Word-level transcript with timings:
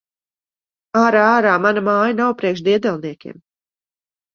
Ārā! 1.01 1.21
Ārā! 1.35 1.53
Mana 1.67 1.85
māja 1.91 2.19
nav 2.23 2.37
priekš 2.43 2.67
diedelniekiem! 2.73 3.41